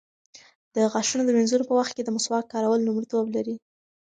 [0.75, 3.55] د غاښونو د مینځلو په وخت کې د مسواک کارول لومړیتوب لري.